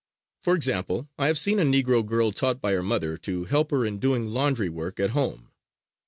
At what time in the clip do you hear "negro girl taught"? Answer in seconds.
1.63-2.59